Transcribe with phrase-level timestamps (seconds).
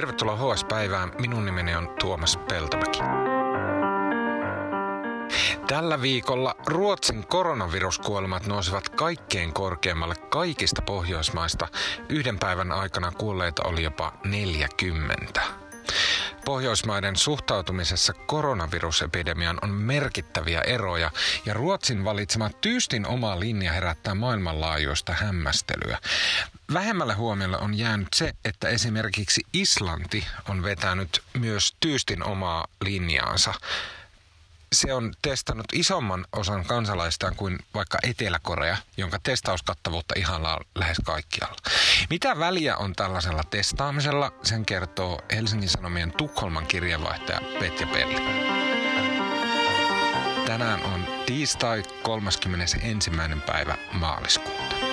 [0.00, 1.12] Tervetuloa HS-päivään.
[1.18, 2.98] Minun nimeni on Tuomas Peltomäki.
[5.66, 11.68] Tällä viikolla Ruotsin koronaviruskuolemat nousivat kaikkein korkeammalle kaikista Pohjoismaista.
[12.08, 15.40] Yhden päivän aikana kuolleita oli jopa 40.
[16.44, 21.10] Pohjoismaiden suhtautumisessa koronavirusepidemiaan on merkittäviä eroja
[21.46, 25.98] ja Ruotsin valitsema tyystin oma linja herättää maailmanlaajuista hämmästelyä.
[26.72, 33.54] Vähemmälle huomiolle on jäänyt se, että esimerkiksi Islanti on vetänyt myös tyystin omaa linjaansa
[34.72, 41.56] se on testannut isomman osan kansalaistaan kuin vaikka Etelä-Korea, jonka testauskattavuutta ihanaa lähes kaikkialla.
[42.10, 48.20] Mitä väliä on tällaisella testaamisella, sen kertoo Helsingin Sanomien Tukholman kirjeenvaihtaja Petja Pelli.
[50.46, 53.10] Tänään on tiistai 31.
[53.46, 54.89] päivä maaliskuuta.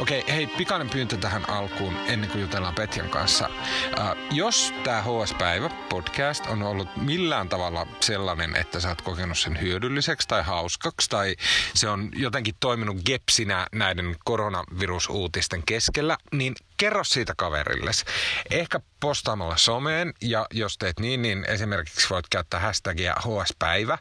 [0.00, 3.46] Okei, hei, pikainen pyyntö tähän alkuun ennen kuin jutellaan Petjan kanssa.
[3.48, 9.60] Uh, jos tämä HS-päivä podcast on ollut millään tavalla sellainen, että sä oot kokenut sen
[9.60, 11.36] hyödylliseksi tai hauskaksi, tai
[11.74, 18.04] se on jotenkin toiminut gepsinä näiden koronavirusuutisten keskellä, niin kerro siitä kaverilles.
[18.50, 23.98] Ehkä postaamalla someen, ja jos teet niin, niin esimerkiksi voit käyttää hashtagia HS-päivä,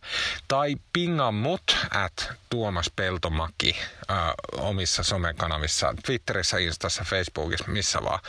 [0.47, 3.75] tai pinga mut at Tuomas Peltomaki
[4.11, 4.17] äh,
[4.57, 8.19] omissa somekanavissa, Twitterissä, Instassa, Facebookissa, missä vaan.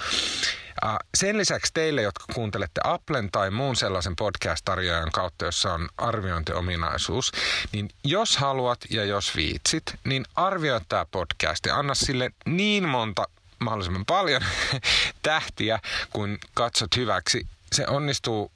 [0.84, 7.32] Äh, sen lisäksi teille, jotka kuuntelette Applen tai muun sellaisen podcast-tarjoajan kautta, jossa on arviointiominaisuus,
[7.72, 13.24] niin jos haluat ja jos viitsit, niin arvioi tämä podcast ja anna sille niin monta
[13.60, 14.42] mahdollisimman paljon
[15.22, 15.78] tähtiä,
[16.10, 17.46] kun katsot hyväksi.
[17.72, 18.52] Se onnistuu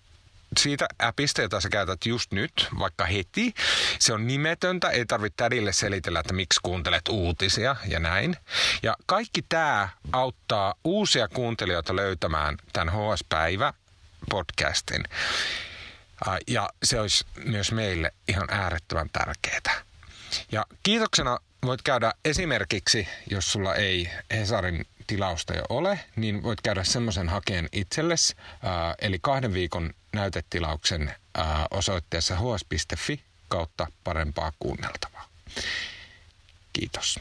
[0.58, 3.54] siitä appista, jota sä käytät just nyt, vaikka heti.
[3.98, 8.36] Se on nimetöntä, ei tarvitse tädille selitellä, että miksi kuuntelet uutisia ja näin.
[8.82, 13.74] Ja kaikki tämä auttaa uusia kuuntelijoita löytämään tämän HS-päivä
[14.30, 15.04] podcastin.
[16.46, 19.82] Ja se olisi myös meille ihan äärettömän tärkeää.
[20.52, 26.84] Ja kiitoksena voit käydä esimerkiksi, jos sulla ei Hesarin tilausta jo ole, niin voit käydä
[26.84, 35.28] semmoisen hakeen itsellesi, äh, eli kahden viikon näytetilauksen äh, osoitteessa hs.fi kautta parempaa kuunneltavaa.
[36.72, 37.20] Kiitos.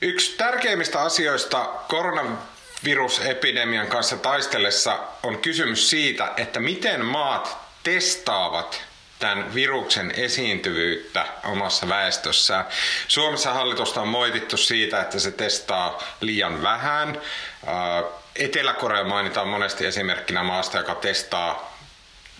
[0.00, 8.85] Yksi tärkeimmistä asioista koronavirusepidemian kanssa taistellessa on kysymys siitä, että miten maat testaavat
[9.18, 12.64] tämän viruksen esiintyvyyttä omassa väestössään.
[13.08, 17.20] Suomessa hallitusta on moitittu siitä, että se testaa liian vähän.
[17.68, 18.04] Äh,
[18.36, 21.78] Etelä-Korea mainitaan monesti esimerkkinä maasta, joka testaa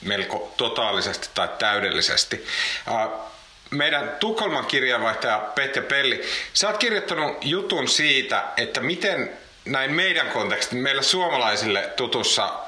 [0.03, 2.47] melko totaalisesti tai täydellisesti.
[2.88, 3.08] Äh,
[3.70, 6.22] meidän Tukholman kirjeenvaihtaja Petja Pelli,
[6.53, 9.31] sä oot kirjoittanut jutun siitä, että miten
[9.64, 12.66] näin meidän kontekstin, meillä suomalaisille tutussa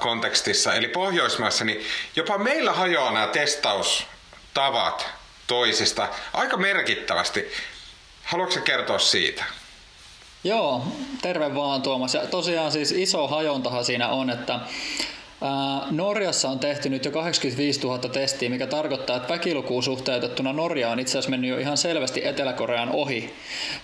[0.00, 1.84] kontekstissa, eli Pohjoismaissa, niin
[2.16, 5.06] jopa meillä hajoaa nämä testaustavat
[5.46, 7.52] toisista aika merkittävästi.
[8.24, 9.44] Haluatko kertoa siitä?
[10.44, 10.84] Joo,
[11.22, 12.14] terve vaan Tuomas.
[12.14, 14.60] Ja tosiaan siis iso hajontahan siinä on, että
[15.90, 21.00] Norjassa on tehty nyt jo 85 000 testiä, mikä tarkoittaa, että väkilukuun suhteutettuna Norja on
[21.00, 23.34] itse asiassa mennyt jo ihan selvästi Etelä-Korean ohi.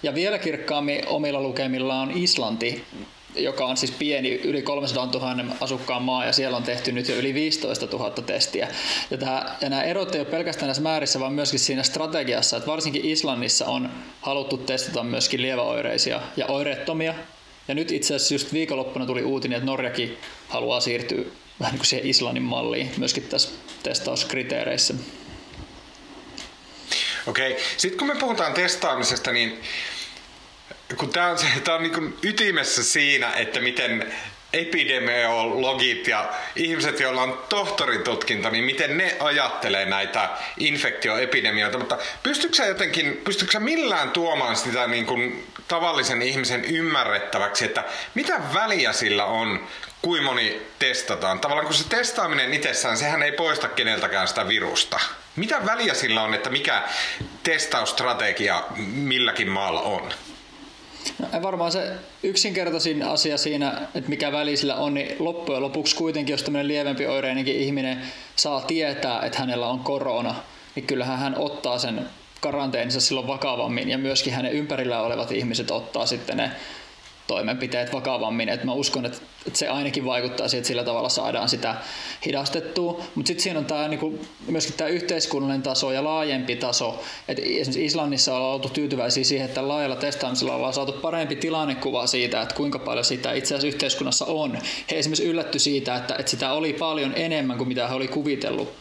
[0.03, 2.85] Ja vielä kirkkaammin omilla lukemillaan Islanti,
[3.35, 7.17] joka on siis pieni, yli 300 000 asukkaan maa, ja siellä on tehty nyt jo
[7.17, 8.69] yli 15 000 testiä.
[9.11, 12.71] Ja, tämä, ja nämä erot ei ole pelkästään näissä määrissä, vaan myöskin siinä strategiassa, että
[12.71, 13.91] varsinkin Islannissa on
[14.21, 17.15] haluttu testata myöskin lieväoireisia ja oireettomia.
[17.69, 21.25] Ja nyt itse asiassa just viikonloppuna tuli uutinen, että Norjakin haluaa siirtyä
[21.61, 23.49] vähän niin kuin siihen Islannin malliin myöskin tässä
[23.83, 24.95] testauskriteereissä.
[27.27, 29.61] Okei, sitten kun me puhutaan testaamisesta, niin
[30.97, 34.13] kun tämä on, tää on niin ytimessä siinä, että miten
[34.53, 41.79] epidemiologit ja ihmiset, joilla on tohtorin tutkinto, niin miten ne ajattelee näitä infektioepidemioita.
[41.79, 47.85] Mutta pystytkö sä jotenkin, pystytkö sä millään tuomaan sitä niin kuin tavallisen ihmisen ymmärrettäväksi, että
[48.15, 49.67] mitä väliä sillä on,
[50.03, 51.41] kuin moni testataan?
[51.41, 55.01] Tavallaan kun se testaaminen itsessään, sehän ei poista keneltäkään sitä virusta.
[55.37, 56.83] Mitä väliä sillä on, että mikä
[57.43, 60.13] testausstrategia milläkin maalla on?
[61.19, 61.93] No, varmaan se
[62.23, 67.07] yksinkertaisin asia siinä, että mikä väli sillä on, niin loppujen lopuksi kuitenkin, jos tämmöinen lievempi
[67.07, 68.03] oireinenkin ihminen
[68.37, 70.35] saa tietää, että hänellä on korona,
[70.75, 72.07] niin kyllähän hän ottaa sen
[72.41, 76.51] karanteenissa silloin vakavammin ja myöskin hänen ympärillä olevat ihmiset ottaa sitten ne
[77.31, 78.49] toimenpiteet vakavammin.
[78.49, 79.19] Et mä uskon, että
[79.53, 81.75] se ainakin vaikuttaa siihen, että sillä tavalla saadaan sitä
[82.27, 83.05] hidastettua.
[83.15, 84.19] Mutta sitten siinä on tää, niinku,
[84.49, 87.03] myöskin tämä yhteiskunnallinen taso ja laajempi taso.
[87.29, 92.43] Et esimerkiksi Islannissa ollaan oltu tyytyväisiä siihen, että laajalla testaamisella ollaan saatu parempi tilannekuva siitä,
[92.43, 94.59] että kuinka paljon sitä itse asiassa yhteiskunnassa on.
[94.91, 98.73] He esimerkiksi yllätty siitä, että, että sitä oli paljon enemmän kuin mitä he oli kuvitellut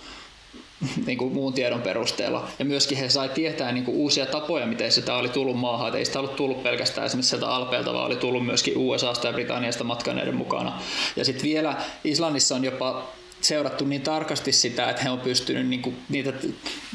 [1.05, 2.47] niin kuin muun tiedon perusteella.
[2.59, 5.87] Ja myöskin he sai tietää niin kuin uusia tapoja, miten sitä oli tullut maahan.
[5.87, 9.33] Et ei sitä ollut tullut pelkästään esimerkiksi sieltä Alpeelta, vaan oli tullut myöskin USAsta ja
[9.33, 10.81] Britanniasta matkaneiden mukana.
[11.15, 13.09] Ja sitten vielä Islannissa on jopa
[13.41, 16.33] seurattu niin tarkasti sitä, että he on pystynyt niin kuin, niitä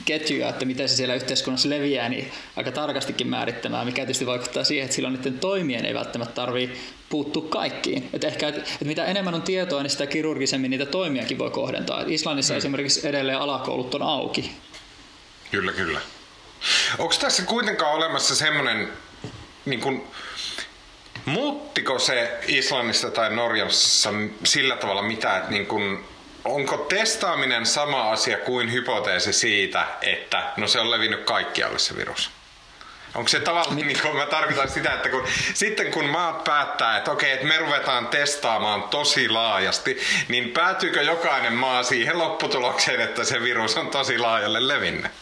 [0.04, 4.84] ketjuja, että miten se siellä yhteiskunnassa leviää, niin aika tarkastikin määrittämään, mikä tietysti vaikuttaa siihen,
[4.84, 6.76] että silloin niiden toimien ei välttämättä tarvitse
[7.08, 8.08] puuttua kaikkiin.
[8.12, 12.00] Et ehkä, et, et mitä enemmän on tietoa, niin sitä kirurgisemmin niitä toimiakin voi kohdentaa.
[12.00, 12.58] Et Islannissa mm.
[12.58, 14.50] esimerkiksi edelleen alakoulut on auki.
[15.50, 16.00] Kyllä, kyllä.
[16.98, 18.88] Onko tässä kuitenkaan olemassa semmoinen,
[19.64, 20.04] niin kun,
[21.24, 24.10] muuttiko se Islannista tai Norjassa
[24.44, 26.04] sillä tavalla mitä, että niin kun,
[26.44, 32.30] onko testaaminen sama asia kuin hypoteesi siitä, että no se on levinnyt kaikkialle se virus?
[33.14, 35.24] Onko se tavallaan, niin kuin mä tarkoitan sitä, että kun,
[35.54, 39.98] sitten kun maat päättää, että okei, että me ruvetaan testaamaan tosi laajasti,
[40.28, 45.12] niin päätyykö jokainen maa siihen lopputulokseen, että se virus on tosi laajalle levinnyt?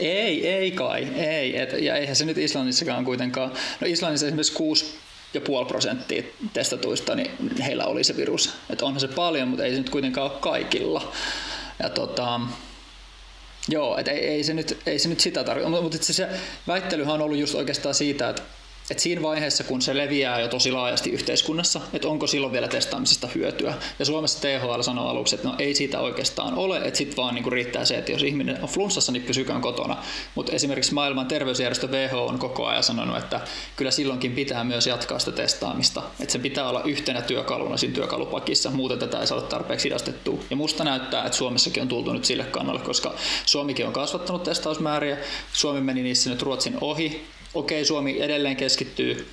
[0.00, 1.60] Ei, ei kai, ei.
[1.60, 3.52] Et, ja eihän se nyt Islannissakaan kuitenkaan.
[3.80, 4.98] No Islannissa esimerkiksi 6
[5.36, 6.22] ja puoli prosenttia
[6.52, 8.54] testatuista, niin heillä oli se virus.
[8.70, 11.12] Että onhan se paljon, mutta ei se nyt kuitenkaan ole kaikilla.
[11.82, 12.40] Ja tota,
[13.68, 16.28] Joo, et ei, ei, se nyt, ei se nyt sitä tarkoita, mutta se, se
[16.66, 18.42] väittelyhän on ollut just oikeastaan siitä, että
[18.90, 23.28] et siinä vaiheessa, kun se leviää jo tosi laajasti yhteiskunnassa, että onko silloin vielä testaamisesta
[23.34, 23.74] hyötyä.
[23.98, 27.50] Ja Suomessa THL sanoi aluksi, että no ei siitä oikeastaan ole, että sitten vaan niinku
[27.50, 29.96] riittää se, että jos ihminen on flunssassa, niin pysykään kotona.
[30.34, 33.40] Mutta esimerkiksi maailman terveysjärjestö WHO on koko ajan sanonut, että
[33.76, 36.02] kyllä silloinkin pitää myös jatkaa sitä testaamista.
[36.20, 40.38] Että se pitää olla yhtenä työkaluna siinä työkalupakissa, muuten tätä ei saada tarpeeksi hidastettua.
[40.50, 43.14] Ja musta näyttää, että Suomessakin on tultu nyt sille kannalle, koska
[43.46, 45.18] Suomikin on kasvattanut testausmääriä.
[45.52, 47.26] Suomi meni niissä nyt Ruotsin ohi,
[47.58, 49.28] okei, Suomi edelleen keskittyy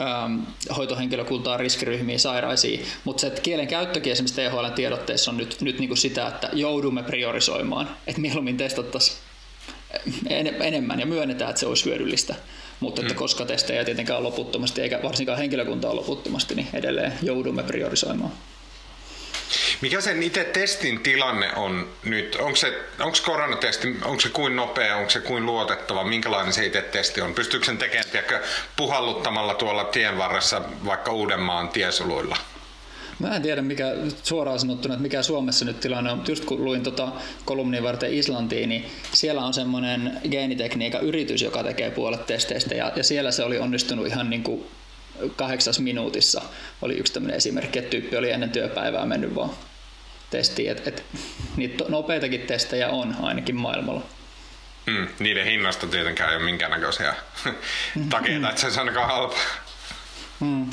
[0.00, 0.40] ähm,
[0.76, 5.88] hoitohenkilökuntaan, riskiryhmiin, sairaisiin, mutta se että kielen käyttökin esimerkiksi THL tiedotteessa on nyt, nyt niin
[5.88, 9.18] kuin sitä, että joudumme priorisoimaan, että mieluummin testattaisiin
[10.28, 12.34] en, enemmän ja myönnetään, että se olisi hyödyllistä.
[12.80, 13.18] Mutta että mm.
[13.18, 18.32] koska testejä tietenkään loputtomasti, eikä varsinkaan henkilökuntaa loputtomasti, niin edelleen joudumme priorisoimaan.
[19.80, 22.34] Mikä sen itse testin tilanne on nyt?
[22.34, 26.82] Onko, se, onko koronatesti, onko se kuin nopea, onko se kuin luotettava, minkälainen se itse
[26.82, 27.34] testi on?
[27.34, 28.40] Pystyykö sen tekemään tiedätkö,
[28.76, 32.36] puhalluttamalla tuolla tien varressa vaikka Uudenmaan tiesuluilla?
[33.18, 36.82] Mä en tiedä mikä suoraan sanottuna, että mikä Suomessa nyt tilanne on, just kun luin
[36.82, 37.08] tota
[37.44, 43.04] kolumnin varten Islantiin, niin siellä on semmoinen geenitekniikan yritys, joka tekee puolet testeistä ja, ja
[43.04, 44.66] siellä se oli onnistunut ihan niin kuin
[45.36, 46.42] kahdeksas minuutissa
[46.82, 49.50] oli yksi tämmöinen esimerkki, että tyyppi oli ennen työpäivää mennyt vaan
[50.30, 50.70] testiin.
[50.70, 51.04] Et, et,
[51.56, 54.02] niitä nopeitakin testejä on ainakin maailmalla.
[54.86, 57.14] Mm, niiden hinnasta tietenkään ei ole minkäännäköisiä
[58.10, 59.36] takeita, että se on ainakaan halpa.
[60.40, 60.70] Mm.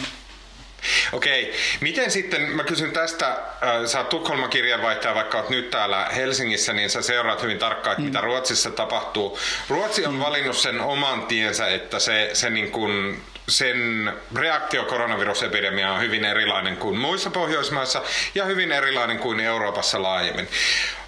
[1.14, 1.56] Okei, okay.
[1.82, 6.74] miten sitten, mä kysyn tästä, äh, sä oot Tukholman kirjanvaihtaja, vaikka oot nyt täällä Helsingissä,
[6.74, 8.06] niin sä seuraat hyvin tarkkaan, että mm.
[8.06, 9.40] mitä Ruotsissa tapahtuu.
[9.70, 10.20] Ruotsi on mm.
[10.20, 16.78] valinnut sen oman tiensä, että se, se niin kuin sen reaktio koronavirusepidemiaan on hyvin erilainen
[16.78, 18.02] kuin muissa Pohjoismaissa
[18.36, 20.48] ja hyvin erilainen kuin Euroopassa laajemmin.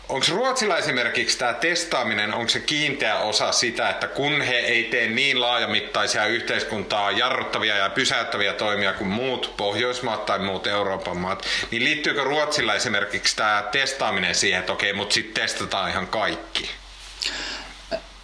[0.10, 5.08] Onko Ruotsilla esimerkiksi tämä testaaminen, onko se kiinteä osa sitä, että kun he ei tee
[5.08, 11.84] niin laajamittaisia yhteiskuntaa jarruttavia ja pysäyttäviä toimia kuin muut Pohjoismaat tai muut Euroopan maat, niin
[11.84, 16.70] liittyykö Ruotsilla esimerkiksi tämä testaaminen siihen, että okei, mutta sitten testataan ihan kaikki?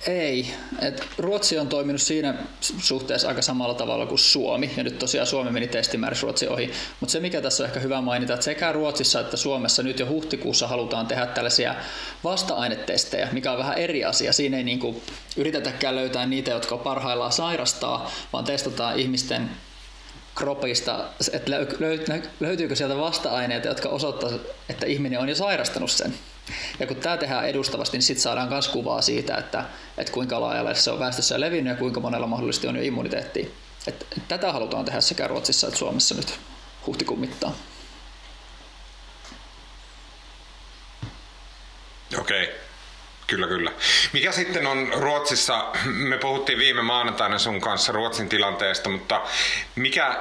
[0.07, 0.53] Ei.
[0.81, 2.33] Et Ruotsi on toiminut siinä
[2.79, 6.71] suhteessa aika samalla tavalla kuin Suomi, ja nyt tosiaan Suomi meni testimäärässä Ruotsi ohi.
[6.99, 10.07] Mutta se, mikä tässä on ehkä hyvä mainita, että sekä Ruotsissa että Suomessa nyt jo
[10.07, 11.75] huhtikuussa halutaan tehdä tällaisia
[12.23, 14.33] vasta-ainetestejä, mikä on vähän eri asia.
[14.33, 15.01] Siinä ei niinku
[15.37, 19.49] yritetäkään löytää niitä, jotka parhaillaan sairastaa, vaan testataan ihmisten
[20.35, 21.51] kropista, että
[22.39, 26.13] löytyykö sieltä vasta-aineita, jotka osoittavat, että ihminen on jo sairastanut sen.
[26.79, 29.65] Ja kun tämä tehdään edustavasti, niin sitten saadaan myös kuvaa siitä, että,
[29.97, 33.45] että kuinka laajalle se on väestössä levinnyt ja kuinka monella mahdollisesti on jo immuniteettia.
[33.87, 36.39] Et, tätä halutaan tehdä sekä Ruotsissa että Suomessa nyt
[36.87, 37.53] huhtikuun mittaan.
[42.19, 42.43] Okei.
[42.43, 42.70] Okay.
[43.27, 43.71] Kyllä, kyllä.
[44.13, 49.21] Mikä sitten on Ruotsissa, me puhuttiin viime maanantaina sun kanssa Ruotsin tilanteesta, mutta
[49.75, 50.15] mikä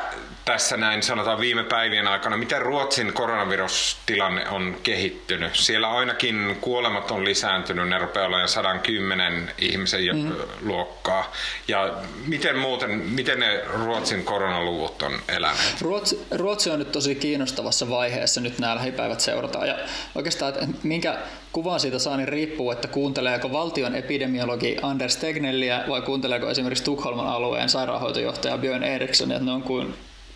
[0.44, 5.56] tässä näin sanotaan viime päivien aikana, miten Ruotsin koronavirustilanne on kehittynyt?
[5.56, 10.32] Siellä ainakin kuolemat on lisääntynyt, ne rupeaa olemaan 110 ihmisen mm.
[10.62, 11.32] luokkaa.
[11.68, 11.94] Ja
[12.26, 15.80] miten muuten, miten ne Ruotsin koronaluvut on eläneet?
[15.80, 19.68] Ruotsi, Ruotsi on nyt tosi kiinnostavassa vaiheessa, nyt nämä lähipäivät seurataan.
[19.68, 19.74] Ja
[20.14, 21.18] oikeastaan, että minkä
[21.52, 27.26] kuvan siitä saa, niin riippuu, että kuunteleeko valtion epidemiologi Anders Tegnelliä vai kuunteleeko esimerkiksi Tukholman
[27.26, 29.94] alueen sairaanhoitojohtaja Björn Eriksson, että ne on kuin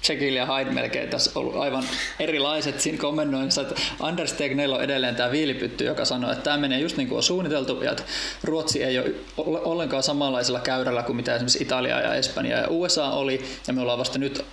[0.09, 1.85] Jekyll ja Hyde melkein tässä ollut aivan
[2.21, 3.61] erilaiset siinä komennoissa.
[3.61, 7.16] Että Anders Tegnell on edelleen tämä viilipytty, joka sanoo, että tämä menee just niin kuin
[7.16, 8.02] on suunniteltu ja että
[8.44, 13.44] Ruotsi ei ole ollenkaan samanlaisella käyrällä kuin mitä esimerkiksi Italia ja Espanja ja USA oli.
[13.66, 14.44] Ja me ollaan vasta nyt,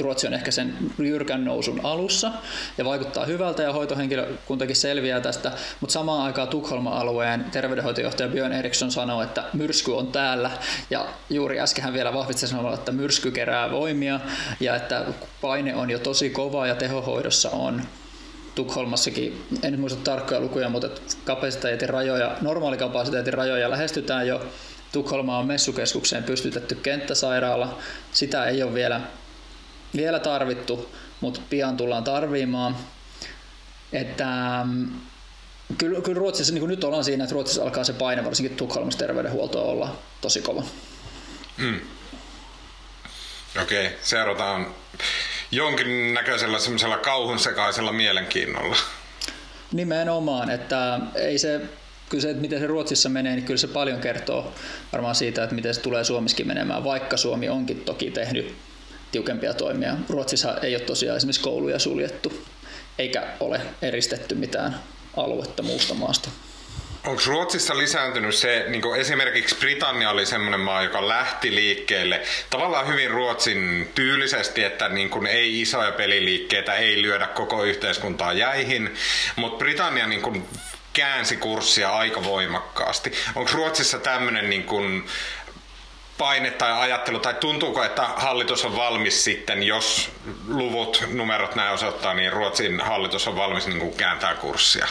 [0.00, 2.32] Ruotsi on ehkä sen jyrkän nousun alussa
[2.78, 5.52] ja vaikuttaa hyvältä ja hoitohenkilökuntakin selviää tästä.
[5.80, 10.50] Mutta samaan aikaan Tukholman alueen terveydenhoitojohtaja Björn Eriksson sanoo, että myrsky on täällä
[10.90, 14.20] ja juuri äsken vielä vahvisti sanomalla, että myrsky kerää voimia
[14.60, 17.82] ja että että paine on jo tosi kova ja tehohoidossa on
[18.54, 20.88] Tukholmassakin, en nyt muista tarkkoja lukuja, mutta
[21.24, 24.46] kapasiteetin rajoja, normaalikapasiteetin rajoja lähestytään jo.
[24.92, 27.78] Tukholma on messukeskukseen pystytetty kenttäsairaala.
[28.12, 29.00] Sitä ei ole vielä,
[29.96, 32.76] vielä tarvittu, mutta pian tullaan tarvimaan.
[33.92, 34.26] Että,
[34.64, 34.88] mm,
[35.78, 38.98] kyllä, kyllä Ruotsissa, niin kuin nyt ollaan siinä, että Ruotsissa alkaa se paine, varsinkin Tukholmassa
[38.98, 40.62] terveydenhuolto olla tosi kova.
[41.56, 41.80] Mm.
[43.62, 44.66] Okei, seurataan
[45.50, 48.76] jonkinnäköisellä semmoisella kauhun sekaisella mielenkiinnolla.
[49.72, 51.60] Nimenomaan, että ei se,
[52.08, 54.52] kyllä se, että miten se Ruotsissa menee, niin kyllä se paljon kertoo
[54.92, 58.56] varmaan siitä, että miten se tulee Suomessakin menemään, vaikka Suomi onkin toki tehnyt
[59.14, 59.94] tiukempia toimia.
[60.08, 62.44] Ruotsissa ei ole tosiaan esimerkiksi kouluja suljettu,
[62.98, 64.80] eikä ole eristetty mitään
[65.16, 66.28] aluetta muusta maasta.
[67.06, 73.10] Onko Ruotsissa lisääntynyt se, niin esimerkiksi Britannia oli semmoinen maa, joka lähti liikkeelle tavallaan hyvin
[73.10, 78.94] Ruotsin tyylisesti, että niin kuin ei isoja peliliikkeitä, ei lyödä koko yhteiskuntaa jäihin,
[79.36, 80.48] mutta Britannia niin kuin
[80.92, 83.12] käänsi kurssia aika voimakkaasti.
[83.34, 85.04] Onko Ruotsissa tämmöinen niin kuin
[86.18, 90.10] paine tai ajattelu, tai tuntuuko, että hallitus on valmis sitten, jos
[90.48, 94.86] luvut, numerot näin osoittaa, niin Ruotsin hallitus on valmis niin kuin kääntää kurssia?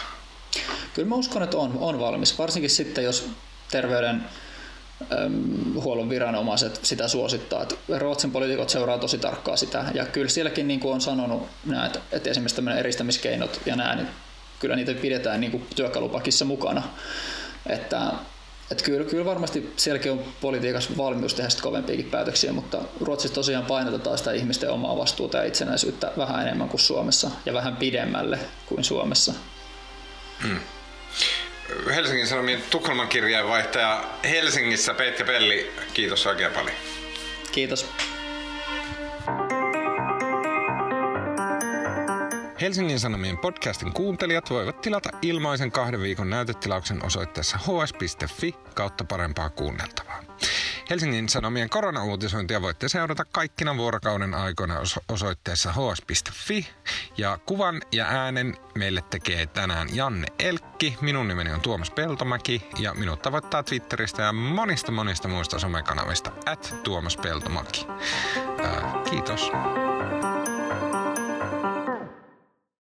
[0.94, 3.30] Kyllä mä uskon, että on, on valmis, varsinkin sitten, jos
[3.72, 4.24] terveyden
[5.76, 7.62] huollon viranomaiset sitä suosittaa.
[7.62, 9.86] Että Ruotsin poliitikot seuraa tosi tarkkaa sitä.
[9.94, 13.96] Ja kyllä sielläkin niin kuin on sanonut, nämä, että, että esimerkiksi tämmöinen eristämiskeinot ja nämä,
[13.96, 14.08] niin
[14.60, 16.84] kyllä niitä pidetään niin kuin työkalupakissa mukana.
[17.70, 18.12] Että,
[18.72, 24.18] että kyllä, kyllä varmasti sielläkin on politiikassa valmius tehdä kovempiakin päätöksiä, mutta Ruotsissa tosiaan painotetaan
[24.18, 29.34] sitä ihmisten omaa vastuuta ja itsenäisyyttä vähän enemmän kuin Suomessa ja vähän pidemmälle kuin Suomessa.
[30.44, 30.60] Mm.
[31.96, 36.76] Helsingin Sanomien Tukholman kirjeenvaihtaja Helsingissä Peitti Pelli, kiitos oikein paljon.
[37.52, 37.86] Kiitos.
[42.64, 50.24] Helsingin Sanomien podcastin kuuntelijat voivat tilata ilmaisen kahden viikon näytetilauksen osoitteessa hs.fi kautta parempaa kuunneltavaa.
[50.90, 54.80] Helsingin Sanomien koronauutisointia voitte seurata kaikkina vuorokauden aikoina
[55.10, 56.68] osoitteessa hs.fi.
[57.18, 60.98] Ja kuvan ja äänen meille tekee tänään Janne Elkki.
[61.02, 66.76] Minun nimeni on Tuomas Peltomäki ja minut tavoittaa Twitteristä ja monista monista muista somekanavista at
[66.84, 67.88] Tuomas Peltomäki.
[68.64, 69.52] Ää, kiitos.